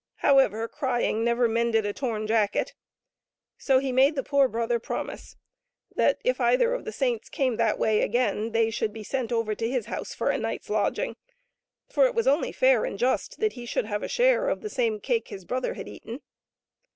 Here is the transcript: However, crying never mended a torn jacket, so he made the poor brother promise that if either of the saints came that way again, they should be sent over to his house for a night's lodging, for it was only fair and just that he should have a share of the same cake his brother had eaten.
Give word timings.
However, 0.15 0.67
crying 0.67 1.23
never 1.23 1.47
mended 1.47 1.85
a 1.85 1.93
torn 1.93 2.25
jacket, 2.25 2.73
so 3.59 3.77
he 3.77 3.91
made 3.91 4.15
the 4.15 4.23
poor 4.23 4.47
brother 4.47 4.79
promise 4.79 5.35
that 5.95 6.17
if 6.23 6.41
either 6.41 6.73
of 6.73 6.85
the 6.85 6.91
saints 6.91 7.29
came 7.29 7.57
that 7.57 7.77
way 7.77 8.01
again, 8.01 8.51
they 8.51 8.71
should 8.71 8.93
be 8.93 9.03
sent 9.03 9.31
over 9.31 9.53
to 9.53 9.69
his 9.69 9.85
house 9.85 10.15
for 10.15 10.31
a 10.31 10.39
night's 10.39 10.71
lodging, 10.71 11.17
for 11.87 12.07
it 12.07 12.15
was 12.15 12.25
only 12.25 12.51
fair 12.51 12.83
and 12.83 12.97
just 12.97 13.39
that 13.41 13.53
he 13.53 13.67
should 13.67 13.85
have 13.85 14.01
a 14.01 14.07
share 14.07 14.49
of 14.49 14.61
the 14.61 14.71
same 14.71 14.99
cake 14.99 15.27
his 15.27 15.45
brother 15.45 15.75
had 15.75 15.87
eaten. 15.87 16.23